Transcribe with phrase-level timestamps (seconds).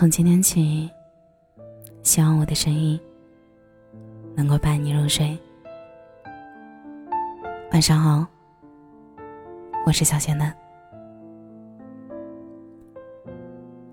[0.00, 0.90] 从今天起，
[2.02, 2.98] 希望我的声音
[4.34, 5.38] 能够伴你入睡。
[7.70, 8.26] 晚上好，
[9.84, 10.50] 我是小仙嫩。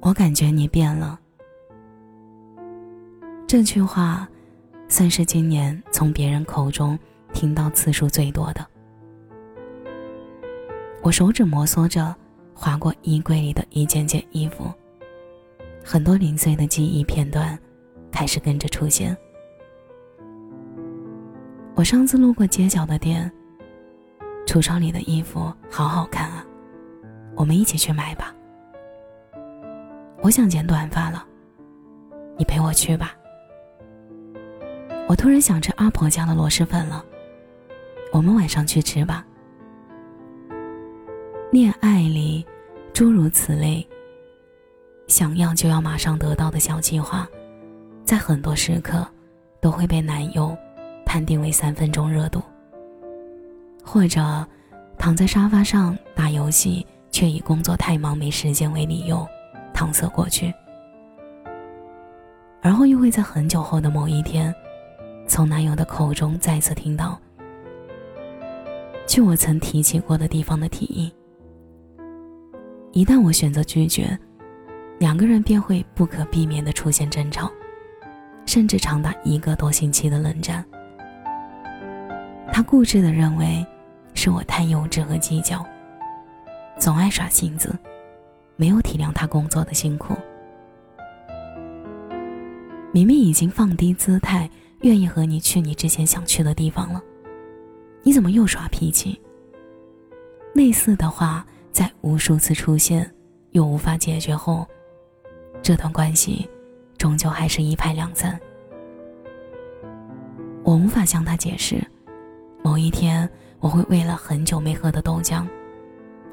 [0.00, 1.20] 我感觉你变了。
[3.46, 4.28] 这句话，
[4.88, 6.98] 算是今年从别人口中
[7.32, 8.66] 听到次数最多的。
[11.00, 12.12] 我手指摩挲着，
[12.52, 14.64] 划过衣柜里的一件件衣服。
[15.84, 17.58] 很多零碎的记忆片段，
[18.10, 19.16] 开始跟着出现。
[21.74, 23.30] 我上次路过街角的店，
[24.46, 26.44] 橱窗里的衣服好好看啊，
[27.34, 28.34] 我们一起去买吧。
[30.20, 31.26] 我想剪短发了，
[32.38, 33.16] 你陪我去吧。
[35.08, 37.04] 我突然想吃阿婆家的螺蛳粉了，
[38.12, 39.26] 我们晚上去吃吧。
[41.50, 42.46] 恋爱里，
[42.92, 43.86] 诸如此类。
[45.08, 47.28] 想要就要马上得到的小计划，
[48.04, 49.06] 在很多时刻，
[49.60, 50.56] 都会被男友
[51.04, 52.42] 判定为三分钟热度。
[53.84, 54.46] 或者，
[54.96, 59.26] 躺在沙发上打游戏，却以工作太忙没时间为理由，
[59.74, 60.52] 搪塞过去。
[62.62, 64.54] 而后又会在很久后的某一天，
[65.26, 67.20] 从男友的口中再次听到
[69.06, 71.12] 去我曾提起过的地方的提议。
[72.92, 74.18] 一旦我选择拒绝。
[75.02, 77.50] 两个人便会不可避免的出现争吵，
[78.46, 80.64] 甚至长达一个多星期的冷战。
[82.52, 83.66] 他固执的认为，
[84.14, 85.66] 是我太幼稚和计较，
[86.78, 87.76] 总爱耍性子，
[88.54, 90.14] 没有体谅他工作的辛苦。
[92.92, 94.48] 明明已经放低姿态，
[94.82, 97.02] 愿意和你去你之前想去的地方了，
[98.04, 99.20] 你怎么又耍脾气？
[100.54, 103.12] 类似的话在无数次出现，
[103.50, 104.64] 又无法解决后。
[105.62, 106.48] 这段关系，
[106.98, 108.38] 终究还是一拍两散。
[110.64, 111.80] 我无法向他解释，
[112.64, 113.28] 某一天
[113.60, 115.46] 我会为了很久没喝的豆浆，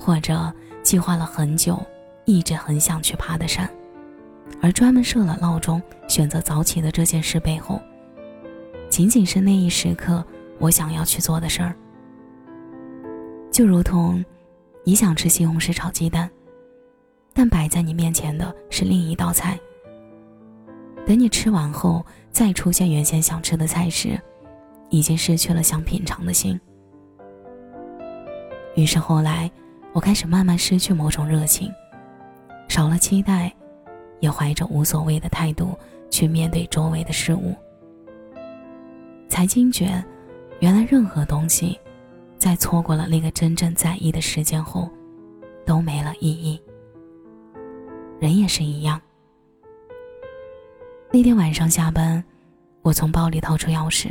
[0.00, 0.50] 或者
[0.82, 1.78] 计划了很久、
[2.24, 3.68] 一直很想去爬的山，
[4.62, 7.78] 而专门设了闹钟选择早起的这件事背后，
[8.88, 10.24] 仅仅是那一时刻
[10.58, 11.74] 我想要去做的事儿。
[13.50, 14.24] 就如同，
[14.84, 16.30] 你想吃西红柿炒鸡蛋。
[17.38, 19.56] 但摆在你面前的是另一道菜。
[21.06, 24.20] 等你吃完后，再出现原先想吃的菜时，
[24.90, 26.60] 已经失去了想品尝的心。
[28.74, 29.48] 于是后来，
[29.92, 31.70] 我开始慢慢失去某种热情，
[32.66, 33.54] 少了期待，
[34.18, 35.78] 也怀着无所谓的态度
[36.10, 37.54] 去面对周围的事物。
[39.28, 40.04] 才惊觉，
[40.58, 41.78] 原来任何东西，
[42.36, 44.90] 在错过了那个真正在意的时间后，
[45.64, 46.60] 都没了意义。
[48.20, 49.00] 人也是一样。
[51.10, 52.22] 那天晚上下班，
[52.82, 54.10] 我从包里掏出钥匙，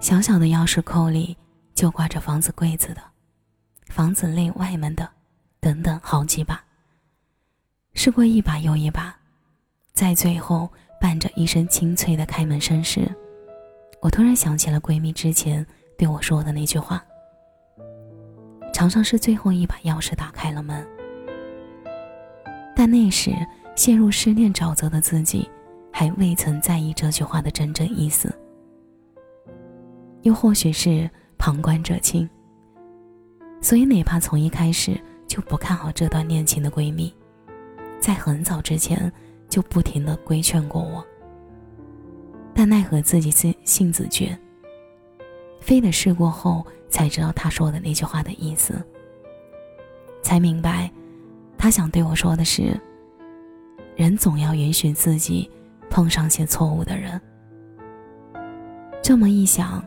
[0.00, 1.36] 小小的钥匙扣里
[1.74, 3.02] 就挂着房子柜子的、
[3.88, 5.08] 房子内外门的，
[5.60, 6.62] 等等好几把。
[7.92, 9.14] 试过一把又一把，
[9.92, 10.68] 在最后
[11.00, 13.10] 伴着一声清脆的开门声时，
[14.00, 15.66] 我突然想起了闺蜜之前
[15.98, 17.04] 对我说的那句话
[18.72, 20.86] ：“常常是最后一把钥匙打开了门。”
[22.74, 23.30] 但那时
[23.76, 25.48] 陷入失恋沼泽的自己，
[25.92, 28.32] 还未曾在意这句话的真正意思。
[30.22, 31.08] 又或许是
[31.38, 32.28] 旁观者清，
[33.60, 37.14] 所以哪怕从一开始就不看好这段恋情的闺蜜，
[38.00, 39.12] 在很早之前
[39.48, 41.04] 就不停的规劝过我。
[42.54, 44.36] 但奈何自己性性子倔，
[45.60, 48.74] 非得试过后才知道他说的那句话的意思，
[50.22, 50.90] 才明白。
[51.64, 52.78] 他想对我说的是：
[53.96, 55.50] 人总要允许自己
[55.88, 57.18] 碰上些错误的人。
[59.02, 59.82] 这么一想，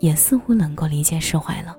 [0.00, 1.78] 也似乎能够理解释怀了。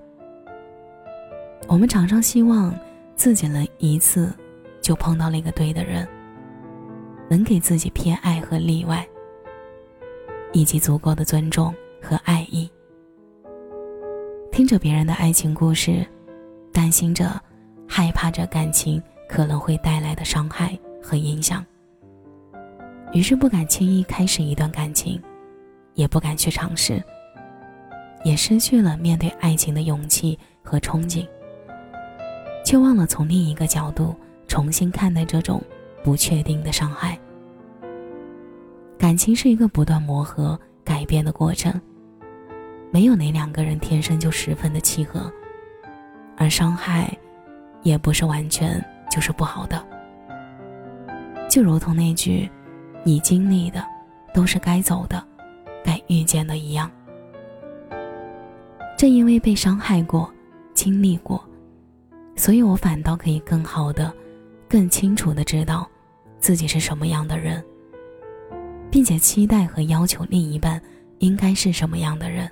[1.67, 2.73] 我们常常希望
[3.17, 4.33] 自己能一次
[4.79, 6.07] 就碰到那个对的人，
[7.29, 9.05] 能给自己偏爱和例外，
[10.53, 12.71] 以及足够的尊重和爱意。
[14.53, 16.07] 听着别人的爱情故事，
[16.71, 17.29] 担心着，
[17.85, 19.03] 害怕着感情。
[19.27, 21.63] 可能会带来的伤害和影响，
[23.13, 25.21] 于是不敢轻易开始一段感情，
[25.93, 27.03] 也不敢去尝试，
[28.23, 31.27] 也失去了面对爱情的勇气和憧憬，
[32.65, 34.15] 却忘了从另一个角度
[34.47, 35.61] 重新看待这种
[36.03, 37.19] 不确定的伤害。
[38.97, 41.79] 感情是一个不断磨合、改变的过程，
[42.91, 45.31] 没有哪两个人天生就十分的契合，
[46.35, 47.15] 而伤害，
[47.83, 48.83] 也不是完全。
[49.09, 49.83] 就是不好的。
[51.49, 52.49] 就如同那句
[53.03, 53.83] “你经历的
[54.33, 55.23] 都是该走的，
[55.83, 56.91] 该遇见的”一样。
[58.97, 60.31] 正因为被伤害过、
[60.73, 61.43] 经历过，
[62.35, 64.13] 所以我反倒可以更好的、
[64.67, 65.87] 更清楚的知道
[66.39, 67.63] 自己是什么样的人，
[68.91, 70.81] 并且期待和要求另一半
[71.19, 72.49] 应该是什么样的人。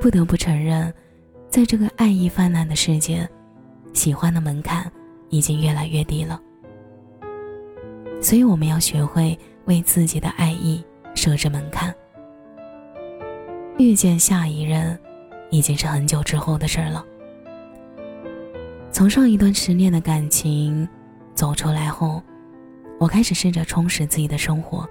[0.00, 0.92] 不得不承认，
[1.48, 3.28] 在这个爱意泛滥的世界，
[3.92, 4.90] 喜欢的门槛
[5.28, 6.40] 已经越来越低了。
[8.20, 10.84] 所以，我们要学会为自己的爱意
[11.14, 11.94] 设置门槛。
[13.78, 14.98] 遇见下一任，
[15.50, 17.04] 已经是很久之后的事儿了。
[18.90, 20.88] 从上一段失恋的感情
[21.34, 22.22] 走出来后，
[22.98, 24.88] 我开始试着充实自己的生活，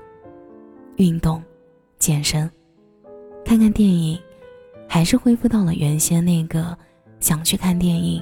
[0.98, 1.42] 运动、
[2.00, 2.50] 健身，
[3.46, 4.20] 看看电影。
[4.94, 6.78] 还是恢复到了原先那个
[7.22, 8.22] 想去看电影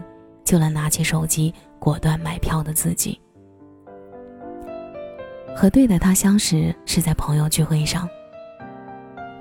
[0.50, 3.22] 就能拿起手机果断买票的自己。
[5.56, 8.10] 和对的他相识是在朋友聚会上，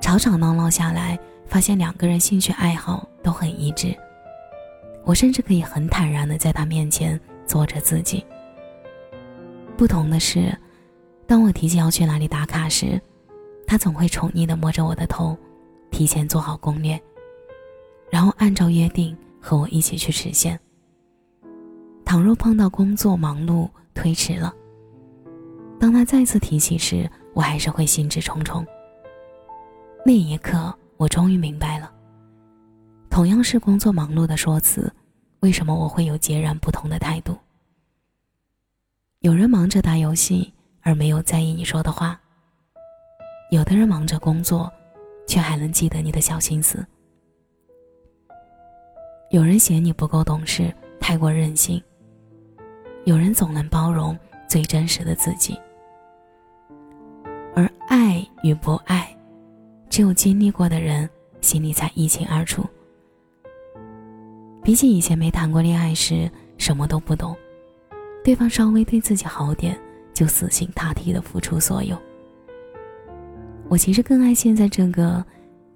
[0.03, 3.97] 吵吵闹闹下来，发现两个人兴趣爱好都很一致。
[5.03, 8.23] 我甚至可以很坦然的在他面前做着自己。
[9.79, 10.55] 不同的是，
[11.27, 13.01] 当我提起要去哪里打卡时，
[13.67, 15.35] 他总会宠溺的摸着我的头，
[15.91, 17.01] 提前做好攻略。
[18.11, 20.61] 然后按照约定和我一起去实现。
[22.09, 24.51] 倘若碰到工作忙碌推迟了，
[25.79, 28.67] 当他再次提起时，我还是会兴致冲冲。
[30.07, 31.93] 那一刻，我终于明白了，
[33.11, 34.91] 同样是工作忙碌的说辞，
[35.41, 37.37] 为什么我会有截然不同的态度？
[39.19, 40.51] 有人忙着打游戏
[40.81, 42.19] 而没有在意你说的话，
[43.51, 44.73] 有的人忙着工作，
[45.27, 46.83] 却还能记得你的小心思。
[49.31, 51.79] 有人嫌你不够懂事，太过任性；
[53.05, 54.17] 有人总能包容
[54.49, 55.59] 最真实的自己。
[57.55, 59.17] 而爱与不爱，
[59.89, 61.09] 只有经历过的人
[61.41, 62.65] 心里才一清二楚。
[64.63, 67.35] 比起以前没谈过恋爱时什么都不懂，
[68.23, 69.79] 对方稍微对自己好点
[70.13, 71.97] 就死心塌地的付出所有。
[73.69, 75.25] 我其实更爱现在这个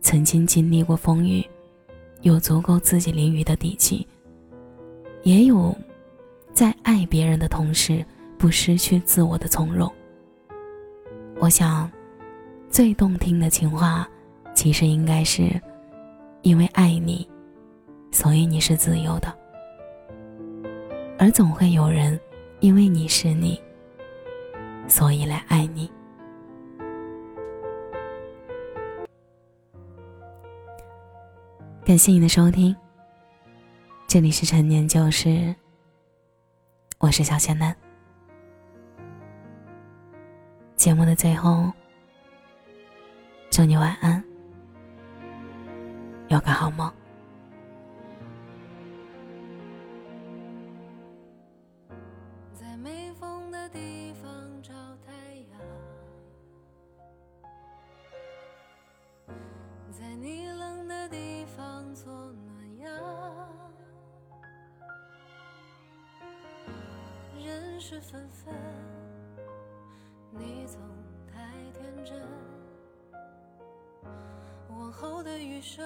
[0.01, 1.45] 曾经经历过风雨。
[2.21, 4.07] 有足够自己淋雨的底气，
[5.25, 5.77] 也有
[6.53, 8.05] 在爱别人的同时
[8.39, 9.91] 不失去自我的从容。
[11.41, 11.91] 我想，
[12.69, 14.09] 最动听的情话，
[14.55, 15.61] 其实应该是：
[16.43, 17.29] 因为爱你，
[18.11, 19.35] 所以你是自由的。
[21.19, 22.19] 而总会有人，
[22.61, 23.61] 因为你是你，
[24.87, 25.91] 所以来爱你。
[31.85, 32.75] 感谢你的收听，
[34.07, 35.55] 这里是陈年旧事，
[37.03, 37.77] 我是小仙男。
[40.77, 41.69] 节目的最后，
[43.51, 44.23] 祝你晚安，
[46.29, 46.89] 有个好梦。
[52.55, 54.42] 在没风的地方
[67.93, 68.55] 是纷纷，
[70.31, 70.81] 你总
[71.31, 72.19] 太天真。
[74.71, 75.85] 往后的余生，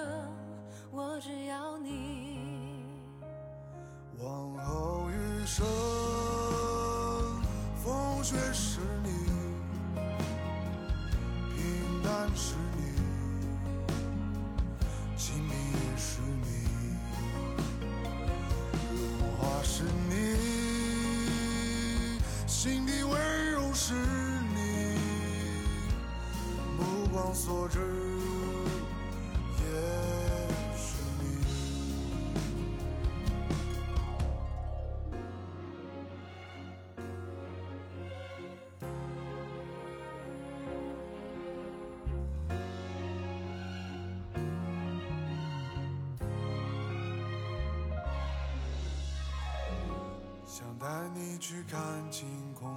[0.89, 2.39] 我只要你。
[4.19, 5.67] 往后余生，
[27.33, 27.79] 所至
[29.59, 29.65] 也
[30.75, 31.23] 是你。
[50.45, 51.79] 想带你去看
[52.09, 52.76] 晴空